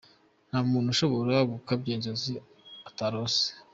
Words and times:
Nta 0.47 0.59
muntu 0.71 0.87
ushobora 0.95 1.35
gukabya 1.51 1.91
inzozi 1.95 2.33
atarose. 2.89 3.45